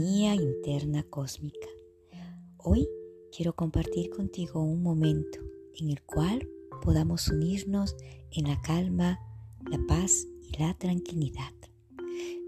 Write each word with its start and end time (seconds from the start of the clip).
interna 0.00 1.04
cósmica. 1.04 1.68
Hoy 2.56 2.88
quiero 3.34 3.54
compartir 3.54 4.10
contigo 4.10 4.62
un 4.62 4.82
momento 4.82 5.38
en 5.78 5.90
el 5.90 6.02
cual 6.02 6.48
podamos 6.82 7.28
unirnos 7.28 7.96
en 8.32 8.48
la 8.48 8.60
calma, 8.60 9.20
la 9.70 9.78
paz 9.86 10.26
y 10.42 10.58
la 10.58 10.74
tranquilidad. 10.74 11.52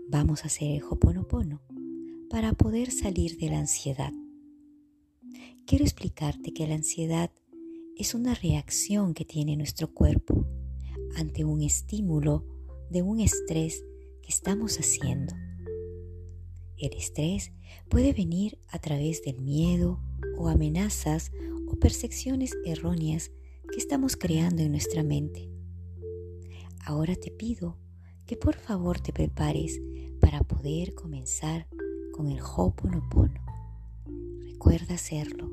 Vamos 0.09 0.42
a 0.42 0.46
hacer 0.46 0.72
el 0.72 0.82
Hoponopono 0.82 1.60
para 2.30 2.52
poder 2.52 2.90
salir 2.90 3.38
de 3.38 3.50
la 3.50 3.58
ansiedad. 3.58 4.12
Quiero 5.66 5.84
explicarte 5.84 6.52
que 6.52 6.66
la 6.66 6.74
ansiedad 6.74 7.30
es 7.97 8.14
una 8.14 8.34
reacción 8.34 9.14
que 9.14 9.24
tiene 9.24 9.56
nuestro 9.56 9.92
cuerpo 9.92 10.47
ante 11.16 11.44
un 11.44 11.62
estímulo 11.62 12.44
de 12.91 13.02
un 13.02 13.20
estrés 13.20 13.84
que 14.22 14.28
estamos 14.28 14.78
haciendo. 14.78 15.34
El 16.78 16.92
estrés 16.92 17.52
puede 17.88 18.12
venir 18.12 18.58
a 18.68 18.78
través 18.78 19.22
del 19.22 19.40
miedo 19.40 20.00
o 20.36 20.48
amenazas 20.48 21.32
o 21.68 21.76
percepciones 21.76 22.52
erróneas 22.64 23.30
que 23.70 23.78
estamos 23.78 24.16
creando 24.16 24.62
en 24.62 24.72
nuestra 24.72 25.02
mente. 25.02 25.50
Ahora 26.84 27.16
te 27.16 27.30
pido 27.30 27.78
que 28.26 28.36
por 28.36 28.56
favor 28.56 29.00
te 29.00 29.12
prepares 29.12 29.80
para 30.20 30.42
poder 30.42 30.94
comenzar 30.94 31.66
con 32.12 32.28
el 32.28 32.40
Hoponopono. 32.40 33.44
Recuerda 34.44 34.94
hacerlo 34.94 35.50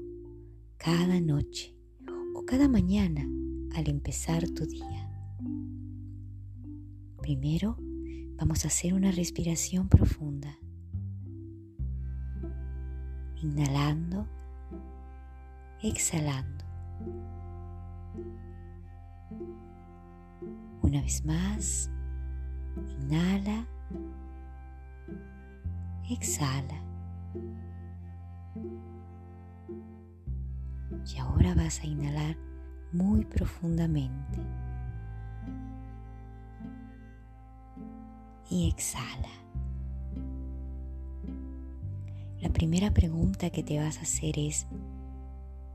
cada 0.77 1.21
noche 1.21 1.75
o 2.35 2.43
cada 2.45 2.67
mañana 2.67 3.27
al 3.75 3.89
empezar 3.89 4.49
tu 4.49 4.65
día. 4.65 5.09
Primero, 7.21 7.77
vamos 8.35 8.65
a 8.65 8.67
hacer 8.67 8.93
una 8.93 9.11
respiración 9.11 9.87
profunda. 9.87 10.58
Inhalando, 13.44 14.25
exhalando. 15.81 16.63
Una 20.81 21.02
vez 21.02 21.25
más, 21.25 21.91
inhala, 23.02 23.67
exhala. 26.09 26.81
Y 31.05 31.17
ahora 31.17 31.53
vas 31.53 31.81
a 31.81 31.86
inhalar 31.86 32.38
muy 32.94 33.25
profundamente. 33.25 34.39
Y 38.49 38.69
exhala. 38.69 39.42
La 42.44 42.49
primera 42.49 42.94
pregunta 42.94 43.49
que 43.52 43.63
te 43.63 43.80
vas 43.80 43.99
a 43.99 44.02
hacer 44.02 44.38
es, 44.38 44.67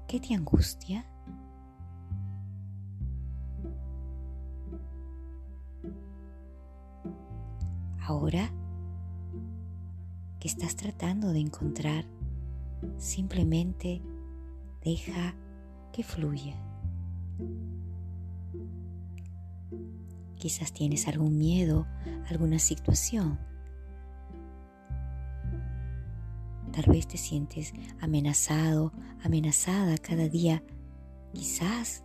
¿qué 0.07 0.21
te 0.21 0.35
angustia? 0.35 1.07
Ahora 8.03 8.51
que 10.39 10.47
estás 10.47 10.77
tratando 10.77 11.33
de 11.33 11.41
encontrar, 11.41 12.05
simplemente 12.99 14.03
deja 14.85 15.35
que 15.91 16.05
fluya. 16.05 16.55
Quizás 20.37 20.75
tienes 20.75 21.09
algún 21.09 21.39
miedo, 21.39 21.87
alguna 22.29 22.59
situación. 22.59 23.48
Tal 26.79 26.93
vez 26.93 27.09
te 27.09 27.19
sientes 27.19 27.73
amenazado, 28.01 28.93
amenazada 29.25 29.99
cada 29.99 30.29
día, 30.29 30.63
quizás 31.33 32.05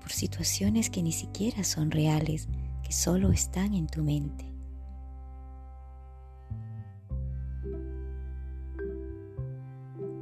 por 0.00 0.12
situaciones 0.12 0.88
que 0.88 1.02
ni 1.02 1.10
siquiera 1.10 1.64
son 1.64 1.90
reales, 1.90 2.46
que 2.84 2.92
solo 2.92 3.32
están 3.32 3.74
en 3.74 3.88
tu 3.88 4.04
mente. 4.04 4.54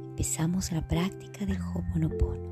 empezamos 0.09 0.71
la 0.71 0.81
práctica 0.87 1.45
del 1.45 1.59
Hoponopono. 1.61 2.49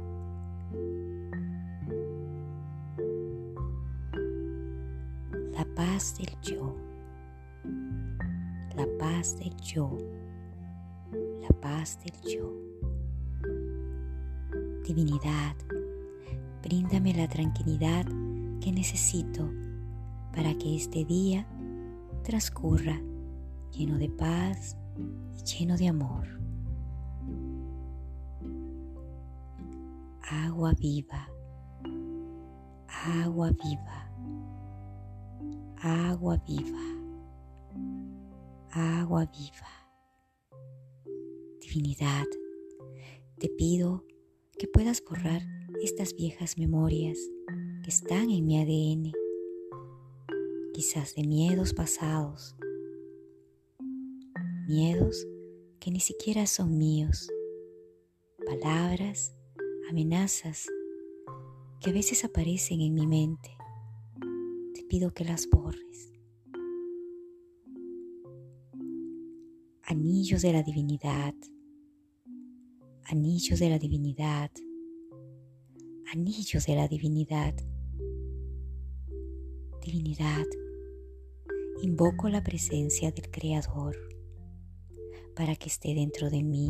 La 5.54 5.66
paz 5.76 6.20
del 6.20 6.30
yo. 6.44 6.76
La 8.76 8.86
paz 9.00 9.40
del 9.40 9.56
yo. 9.58 9.98
La 11.48 11.56
paz 11.62 12.00
del 12.04 12.34
yo. 12.34 12.52
Divinidad, 14.84 15.56
bríndame 16.64 17.14
la 17.14 17.28
tranquilidad 17.28 18.06
que 18.62 18.72
necesito 18.72 19.48
para 20.34 20.58
que 20.58 20.76
este 20.76 21.06
día 21.06 21.46
transcurra 22.24 23.00
lleno 23.72 23.98
de 23.98 24.10
paz 24.10 24.76
y 25.38 25.44
lleno 25.44 25.78
de 25.78 25.88
amor. 25.88 26.36
agua 30.28 30.74
viva, 30.74 31.30
agua 32.88 33.52
viva, 33.52 34.10
agua 35.84 36.38
viva, 36.48 36.86
agua 38.72 39.26
viva. 39.26 39.85
Divinidad, 41.76 42.26
te 43.38 43.50
pido 43.50 44.06
que 44.58 44.66
puedas 44.66 45.04
borrar 45.04 45.42
estas 45.84 46.16
viejas 46.16 46.58
memorias 46.58 47.20
que 47.84 47.90
están 47.90 48.30
en 48.30 48.46
mi 48.46 48.62
ADN, 48.62 49.12
quizás 50.74 51.16
de 51.16 51.28
miedos 51.28 51.74
pasados, 51.74 52.56
miedos 54.70 55.28
que 55.82 55.92
ni 55.92 56.00
siquiera 56.00 56.48
son 56.48 56.78
míos, 56.78 57.30
palabras 58.46 59.36
amenazas 59.90 60.68
que 61.82 61.90
a 61.90 61.94
veces 61.94 62.24
aparecen 62.24 62.80
en 62.80 62.94
mi 62.94 63.06
mente. 63.06 63.50
Te 64.74 64.82
pido 64.86 65.14
que 65.14 65.26
las 65.26 65.50
borres. 65.50 66.14
Anillos 69.84 70.42
de 70.42 70.54
la 70.54 70.64
divinidad, 70.64 71.36
anillos 73.08 73.60
de 73.60 73.70
la 73.70 73.78
divinidad, 73.78 74.50
anillos 76.12 76.66
de 76.66 76.76
la 76.76 76.88
divinidad. 76.88 77.54
Divinidad, 79.84 80.46
invoco 81.84 82.30
la 82.30 82.44
presencia 82.44 83.12
del 83.12 83.30
Creador 83.30 83.96
para 85.36 85.56
que 85.56 85.68
esté 85.68 85.94
dentro 85.94 86.32
de 86.32 86.42
mí, 86.42 86.68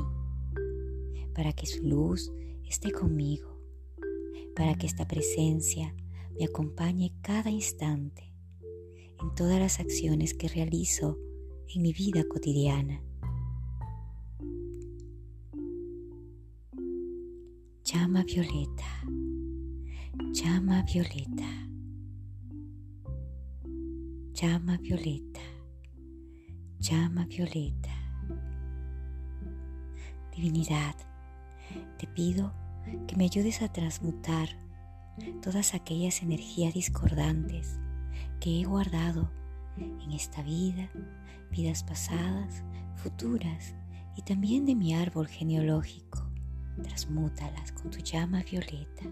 para 1.34 1.54
que 1.54 1.66
su 1.66 1.84
luz 1.84 2.34
esté 2.68 2.92
conmigo, 2.92 3.58
para 4.56 4.76
que 4.76 4.88
esta 4.88 5.08
presencia 5.08 5.96
me 6.38 6.46
acompañe 6.46 7.14
cada 7.22 7.50
instante 7.50 8.34
en 9.22 9.34
todas 9.36 9.60
las 9.60 9.80
acciones 9.80 10.34
que 10.34 10.50
realizo 10.50 11.18
en 11.74 11.82
mi 11.82 11.94
vida 11.94 12.26
cotidiana. 12.28 13.02
Violeta, 18.26 18.84
llama 20.34 20.82
violeta, 20.82 21.48
llama 24.34 24.78
violeta, 24.78 25.42
llama 26.80 27.26
violeta. 27.26 27.92
Divinidad, 30.36 30.96
te 32.00 32.08
pido 32.08 32.52
que 33.08 33.16
me 33.16 33.26
ayudes 33.26 33.62
a 33.62 33.72
transmutar 33.72 34.50
todas 35.44 35.76
aquellas 35.76 36.24
energías 36.24 36.74
discordantes 36.74 37.80
que 38.40 38.60
he 38.60 38.64
guardado 38.64 39.32
en 39.78 40.12
esta 40.12 40.42
vida, 40.42 40.90
vidas 41.52 41.84
pasadas, 41.84 42.64
futuras 42.96 43.76
y 44.18 44.24
también 44.24 44.66
de 44.66 44.74
mi 44.74 44.96
árbol 44.96 45.28
genealógico. 45.28 46.25
Transmútalas 46.84 47.72
con 47.72 47.90
tu 47.90 48.00
llama 48.00 48.44
violeta. 48.44 49.06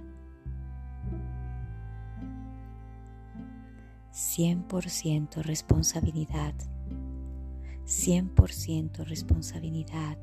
100% 4.11 5.41
responsabilidad. 5.41 6.53
100% 7.85 9.05
responsabilidad. 9.05 10.17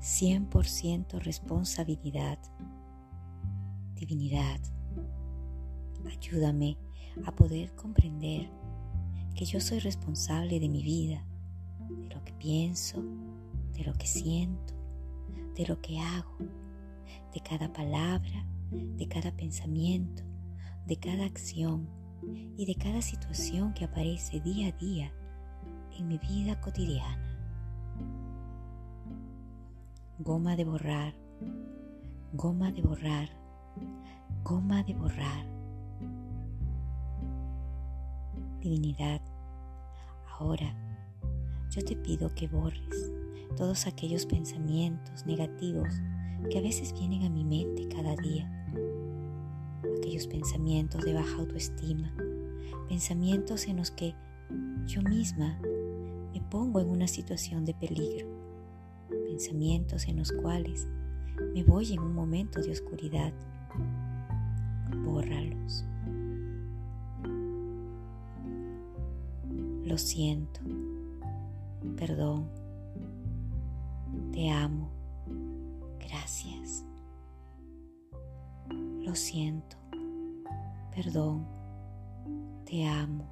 100% 0.00 1.18
responsabilidad. 1.20 2.38
Divinidad, 3.94 4.60
ayúdame 6.06 6.76
a 7.24 7.34
poder 7.34 7.74
comprender 7.74 8.48
que 9.34 9.44
yo 9.46 9.60
soy 9.60 9.78
responsable 9.78 10.60
de 10.60 10.68
mi 10.68 10.82
vida, 10.82 11.24
de 11.88 12.14
lo 12.14 12.22
que 12.24 12.32
pienso, 12.34 13.02
de 13.72 13.84
lo 13.84 13.94
que 13.94 14.06
siento, 14.06 14.75
de 15.56 15.66
lo 15.66 15.80
que 15.80 15.98
hago, 15.98 16.36
de 17.32 17.40
cada 17.40 17.72
palabra, 17.72 18.46
de 18.70 19.08
cada 19.08 19.34
pensamiento, 19.34 20.22
de 20.86 20.96
cada 20.98 21.24
acción 21.24 21.88
y 22.56 22.66
de 22.66 22.74
cada 22.74 23.00
situación 23.00 23.72
que 23.72 23.84
aparece 23.84 24.40
día 24.40 24.68
a 24.68 24.72
día 24.72 25.12
en 25.98 26.08
mi 26.08 26.18
vida 26.18 26.60
cotidiana. 26.60 27.32
Goma 30.18 30.56
de 30.56 30.64
borrar, 30.64 31.14
goma 32.34 32.70
de 32.70 32.82
borrar, 32.82 33.30
goma 34.44 34.82
de 34.82 34.94
borrar. 34.94 35.46
Divinidad, 38.60 39.22
ahora 40.38 40.74
yo 41.70 41.82
te 41.82 41.96
pido 41.96 42.34
que 42.34 42.48
borres 42.48 43.15
todos 43.56 43.86
aquellos 43.86 44.26
pensamientos 44.26 45.24
negativos 45.26 45.88
que 46.50 46.58
a 46.58 46.62
veces 46.62 46.92
vienen 46.92 47.24
a 47.24 47.30
mi 47.30 47.44
mente 47.44 47.88
cada 47.88 48.14
día. 48.16 48.50
Aquellos 49.98 50.26
pensamientos 50.26 51.04
de 51.04 51.14
baja 51.14 51.36
autoestima, 51.38 52.14
pensamientos 52.88 53.66
en 53.66 53.78
los 53.78 53.90
que 53.90 54.14
yo 54.86 55.02
misma 55.02 55.58
me 56.32 56.40
pongo 56.50 56.80
en 56.80 56.90
una 56.90 57.08
situación 57.08 57.64
de 57.64 57.74
peligro, 57.74 58.28
pensamientos 59.08 60.06
en 60.06 60.18
los 60.18 60.32
cuales 60.32 60.86
me 61.54 61.64
voy 61.64 61.94
en 61.94 62.00
un 62.00 62.14
momento 62.14 62.60
de 62.60 62.70
oscuridad. 62.70 63.32
Bórralos. 65.02 65.84
Lo 69.84 69.98
siento. 69.98 70.60
Perdón. 71.96 72.65
Te 74.36 74.50
amo. 74.50 74.90
Gracias. 75.98 76.84
Lo 78.68 79.14
siento. 79.14 79.78
Perdón. 80.94 81.48
Te 82.66 82.84
amo. 82.84 83.26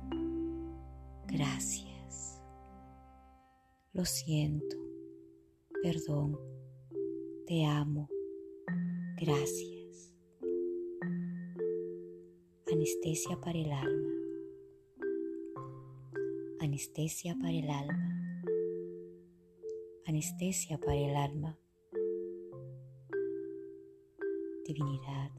Gracias. 1.26 2.40
Lo 3.92 4.06
siento. 4.06 4.76
Perdón. 5.82 6.38
Te 7.46 7.66
amo. 7.66 8.08
Gracias. 9.20 10.14
Anestesia 12.72 13.38
para 13.42 13.58
el 13.58 13.70
alma. 13.70 14.10
Anestesia 16.60 17.36
para 17.38 17.52
el 17.52 17.68
alma. 17.68 18.23
Anestesia 20.06 20.78
para 20.78 20.96
el 20.96 21.16
alma. 21.16 21.58
Divinidad, 24.66 25.30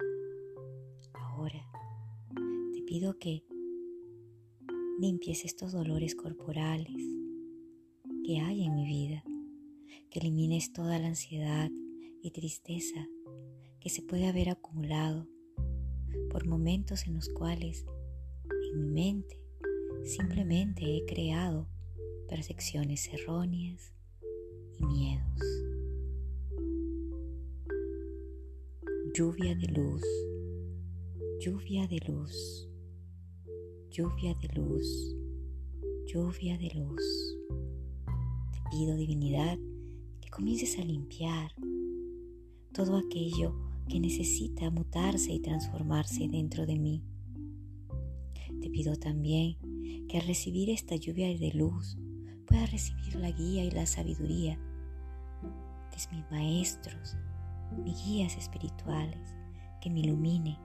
ahora 1.13 1.69
te 2.73 2.81
pido 2.81 3.19
que 3.19 3.43
limpies 4.99 5.45
estos 5.45 5.71
dolores 5.71 6.15
corporales 6.15 6.99
que 8.25 8.39
hay 8.39 8.63
en 8.63 8.73
mi 8.73 8.87
vida, 8.87 9.23
que 10.09 10.19
elimines 10.19 10.73
toda 10.73 10.97
la 10.97 11.09
ansiedad 11.09 11.69
y 12.23 12.31
tristeza 12.31 13.07
que 13.79 13.91
se 13.91 14.01
puede 14.01 14.27
haber 14.27 14.49
acumulado 14.49 15.27
por 16.31 16.47
momentos 16.47 17.05
en 17.05 17.13
los 17.13 17.29
cuales 17.29 17.85
en 18.73 18.79
mi 18.79 18.89
mente 18.89 19.39
simplemente 20.05 20.97
he 20.97 21.05
creado 21.05 21.67
percepciones 22.27 23.07
erróneas 23.13 23.94
y 24.79 24.85
miedos. 24.85 25.41
Lluvia 29.13 29.55
de 29.55 29.67
luz, 29.67 30.03
lluvia 31.39 31.87
de 31.87 31.99
luz, 32.07 32.67
lluvia 33.89 34.33
de 34.41 34.47
luz, 34.59 35.15
lluvia 36.05 36.57
de 36.57 36.71
luz. 36.75 37.37
Te 38.51 38.59
pido, 38.69 38.95
divinidad, 38.97 39.57
que 40.21 40.29
comiences 40.29 40.77
a 40.79 40.83
limpiar 40.83 41.51
todo 42.73 42.97
aquello 42.97 43.55
que 43.87 43.99
necesita 43.99 44.69
mutarse 44.69 45.31
y 45.31 45.39
transformarse 45.39 46.27
dentro 46.27 46.65
de 46.65 46.77
mí. 46.77 47.03
Te 48.59 48.69
pido 48.69 48.95
también 48.95 49.57
que 50.07 50.17
al 50.17 50.27
recibir 50.27 50.69
esta 50.69 50.95
lluvia 50.95 51.27
de 51.27 51.51
luz 51.53 51.97
pueda 52.45 52.65
recibir 52.65 53.15
la 53.15 53.31
guía 53.31 53.63
y 53.63 53.71
la 53.71 53.85
sabiduría 53.85 54.59
de 55.95 56.15
mis 56.15 56.31
maestros, 56.31 57.17
mis 57.83 58.05
guías 58.05 58.35
espirituales, 58.37 59.35
que 59.81 59.89
me 59.89 60.01
iluminen, 60.01 60.57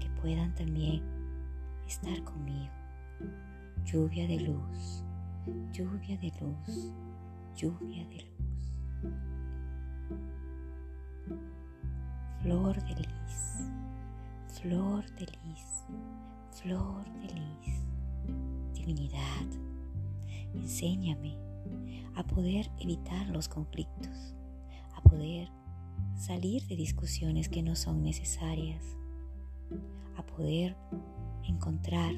que 0.00 0.08
puedan 0.20 0.54
también 0.54 1.02
estar 1.86 2.22
conmigo. 2.24 2.72
Lluvia 3.84 4.26
de 4.26 4.40
luz, 4.40 5.04
lluvia 5.72 6.16
de 6.18 6.32
luz, 6.40 6.92
lluvia 7.54 8.04
de 8.06 8.16
luz. 8.16 8.32
Flor 12.42 12.82
de 12.82 12.94
lis, 12.94 13.70
flor 14.60 15.04
de 15.16 15.26
lis 15.26 15.86
flor 16.62 17.04
de 17.20 17.28
lis, 17.34 17.84
divinidad, 18.72 19.46
enséñame 20.54 21.36
a 22.14 22.26
poder 22.26 22.70
evitar 22.78 23.28
los 23.28 23.48
conflictos, 23.48 24.34
a 24.94 25.02
poder 25.02 25.48
salir 26.16 26.66
de 26.66 26.76
discusiones 26.76 27.48
que 27.48 27.62
no 27.62 27.76
son 27.76 28.02
necesarias, 28.02 28.82
a 30.16 30.24
poder 30.24 30.76
encontrar 31.44 32.14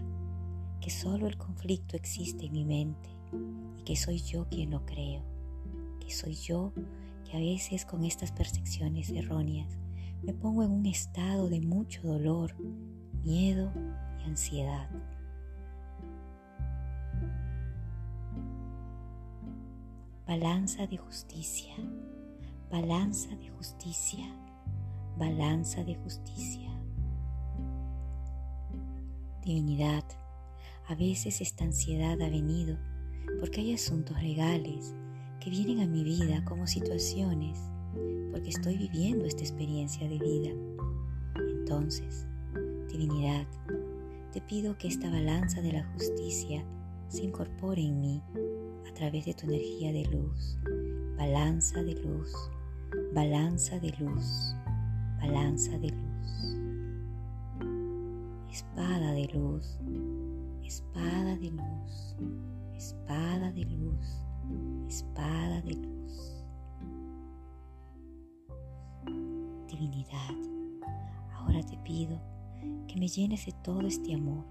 que 0.80 0.90
solo 0.90 1.26
el 1.26 1.36
conflicto 1.36 1.96
existe 1.96 2.46
en 2.46 2.52
mi 2.52 2.64
mente 2.64 3.10
y 3.76 3.82
que 3.82 3.96
soy 3.96 4.20
yo 4.20 4.48
quien 4.48 4.70
lo 4.70 4.84
creo, 4.86 5.22
que 6.00 6.10
soy 6.10 6.34
yo 6.34 6.72
que 7.24 7.36
a 7.36 7.40
veces 7.40 7.84
con 7.84 8.04
estas 8.04 8.32
percepciones 8.32 9.10
erróneas 9.10 9.76
me 10.22 10.32
pongo 10.32 10.62
en 10.62 10.70
un 10.70 10.86
estado 10.86 11.48
de 11.48 11.60
mucho 11.60 12.02
dolor, 12.02 12.54
miedo 13.22 13.72
ansiedad. 14.24 14.88
Balanza 20.28 20.86
de 20.86 20.98
justicia, 20.98 21.74
balanza 22.70 23.34
de 23.36 23.48
justicia, 23.48 24.26
balanza 25.16 25.82
de 25.84 25.94
justicia. 25.94 26.70
Divinidad, 29.42 30.04
a 30.86 30.94
veces 30.96 31.40
esta 31.40 31.64
ansiedad 31.64 32.20
ha 32.20 32.28
venido 32.28 32.76
porque 33.40 33.62
hay 33.62 33.72
asuntos 33.72 34.22
legales 34.22 34.94
que 35.40 35.48
vienen 35.48 35.80
a 35.80 35.86
mi 35.86 36.04
vida 36.04 36.44
como 36.44 36.66
situaciones, 36.66 37.58
porque 38.30 38.50
estoy 38.50 38.76
viviendo 38.76 39.24
esta 39.24 39.40
experiencia 39.40 40.06
de 40.06 40.18
vida. 40.18 40.50
Entonces, 41.36 42.26
divinidad, 42.86 43.46
te 44.34 44.42
pido 44.42 44.76
que 44.76 44.88
esta 44.88 45.08
balanza 45.08 45.62
de 45.62 45.72
la 45.72 45.90
justicia 45.94 46.62
se 47.08 47.24
incorpore 47.24 47.80
en 47.80 47.98
mí 48.02 48.22
a 48.88 48.94
través 48.94 49.26
de 49.26 49.34
tu 49.34 49.46
energía 49.46 49.92
de 49.92 50.04
luz. 50.06 50.58
Balanza 51.16 51.82
de 51.82 51.94
luz, 51.94 52.32
balanza 53.14 53.78
de 53.78 53.90
luz, 53.98 54.54
balanza 55.20 55.78
de 55.78 55.90
luz. 55.90 56.08
Espada 58.50 59.12
de 59.12 59.26
luz, 59.34 59.78
espada 60.64 61.36
de 61.36 61.50
luz, 61.50 62.16
espada 62.76 63.52
de 63.52 63.64
luz, 63.64 64.06
espada 64.88 65.60
de 65.62 65.74
luz. 65.74 66.44
Divinidad, 69.68 70.34
ahora 71.34 71.62
te 71.62 71.76
pido 71.78 72.20
que 72.86 72.98
me 72.98 73.08
llenes 73.08 73.46
de 73.46 73.52
todo 73.62 73.82
este 73.82 74.14
amor, 74.14 74.44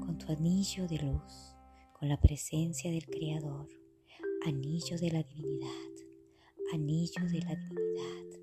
con 0.00 0.16
tu 0.18 0.32
anillo 0.32 0.86
de 0.88 0.98
luz, 0.98 1.54
con 1.98 2.08
la 2.08 2.20
presencia 2.20 2.90
del 2.90 3.06
Creador, 3.06 3.68
anillo 4.46 4.96
de 4.98 5.10
la 5.10 5.22
divinidad, 5.22 5.68
anillo 6.72 7.22
de 7.30 7.40
la 7.40 7.56
divinidad, 7.56 8.40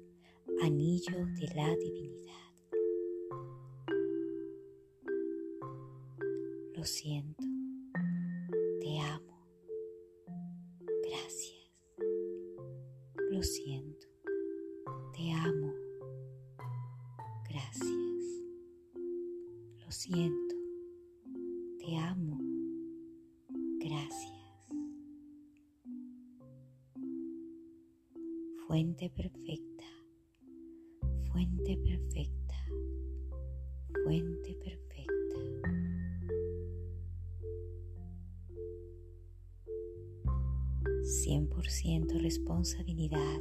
anillo 0.62 1.25
de 1.39 1.47
la 1.55 1.75
divinidad. 1.77 2.53
Lo 6.74 6.83
siento, 6.83 7.43
te 8.81 9.00
amo, 9.00 9.47
gracias, 11.03 11.71
lo 13.31 13.41
siento, 13.41 14.07
te 15.13 15.31
amo, 15.31 15.74
gracias. 17.50 18.05
Siento, 19.97 20.55
te 21.79 21.95
amo, 21.97 22.34
fuente 28.75 29.10
perfecta, 29.10 29.86
fuente 31.32 31.77
perfecta, 31.77 32.55
fuente 34.03 34.53
perfecta. 34.55 35.39
Cien 41.05 41.48
por 41.48 41.65
ciento 41.70 42.20
responsabilidad, 42.20 43.39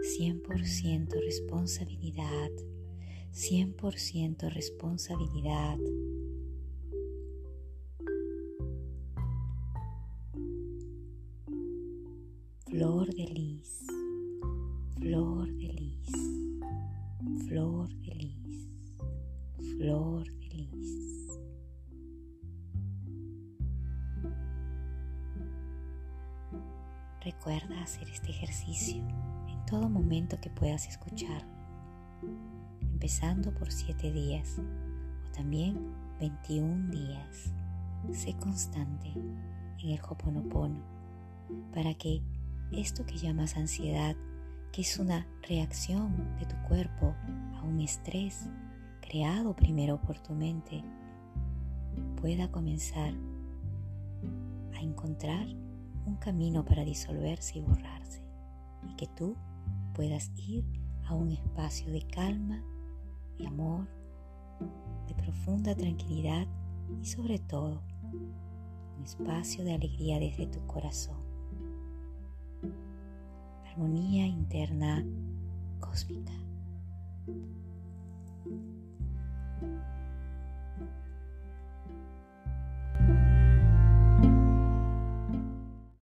cien 0.00 0.40
por 0.40 0.64
ciento 0.64 1.20
responsabilidad, 1.20 2.50
cien 3.32 3.74
por 3.74 3.98
ciento 3.98 4.48
responsabilidad. 4.48 5.76
Flor 19.80 20.26
de. 20.50 20.68
Recuerda 27.22 27.82
hacer 27.82 28.06
este 28.10 28.30
ejercicio 28.30 29.02
en 29.48 29.64
todo 29.64 29.88
momento 29.88 30.38
que 30.38 30.50
puedas 30.50 30.86
escuchar, 30.86 31.46
empezando 32.82 33.54
por 33.54 33.72
7 33.72 34.12
días 34.12 34.58
o 34.58 35.32
también 35.32 35.94
21 36.18 36.90
días. 36.90 37.50
Sé 38.12 38.34
constante 38.34 39.08
en 39.78 39.90
el 39.90 40.00
Hoponopono 40.06 40.82
para 41.74 41.94
que 41.94 42.22
esto 42.70 43.06
que 43.06 43.16
llamas 43.16 43.56
ansiedad, 43.56 44.14
que 44.72 44.82
es 44.82 44.98
una 44.98 45.26
reacción 45.48 46.36
de 46.38 46.44
tu 46.44 46.56
cuerpo 46.68 47.14
a 47.56 47.62
un 47.62 47.80
estrés 47.80 48.46
creado 49.10 49.56
primero 49.56 50.00
por 50.00 50.20
tu 50.20 50.34
mente, 50.34 50.84
pueda 52.20 52.48
comenzar 52.52 53.12
a 54.72 54.80
encontrar 54.80 55.48
un 56.06 56.14
camino 56.20 56.64
para 56.64 56.84
disolverse 56.84 57.58
y 57.58 57.60
borrarse 57.60 58.22
y 58.88 58.94
que 58.94 59.08
tú 59.08 59.34
puedas 59.94 60.30
ir 60.36 60.64
a 61.08 61.14
un 61.14 61.32
espacio 61.32 61.90
de 61.90 62.02
calma, 62.02 62.62
de 63.36 63.48
amor, 63.48 63.88
de 65.08 65.14
profunda 65.16 65.74
tranquilidad 65.74 66.46
y 67.02 67.04
sobre 67.04 67.40
todo 67.40 67.82
un 68.96 69.02
espacio 69.02 69.64
de 69.64 69.74
alegría 69.74 70.20
desde 70.20 70.46
tu 70.46 70.64
corazón 70.68 71.18
armonía 73.72 74.26
interna 74.26 75.04
cósmica. 75.80 76.32